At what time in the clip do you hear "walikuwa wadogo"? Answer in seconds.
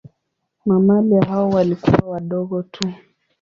1.49-2.63